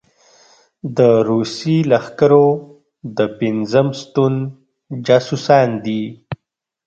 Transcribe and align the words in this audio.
د 0.97 0.99
روسي 1.29 1.77
لښکرو 1.91 2.47
د 3.17 3.19
پېنځم 3.37 3.87
ستون 4.01 4.33
جاسوسان 5.05 5.69
دي. 5.85 6.03